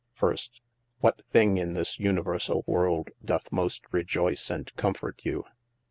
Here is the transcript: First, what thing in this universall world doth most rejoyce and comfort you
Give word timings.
First, 0.15 0.61
what 1.01 1.23
thing 1.25 1.59
in 1.59 1.75
this 1.75 1.99
universall 1.99 2.63
world 2.65 3.11
doth 3.23 3.51
most 3.51 3.83
rejoyce 3.93 4.49
and 4.49 4.73
comfort 4.75 5.19
you 5.23 5.43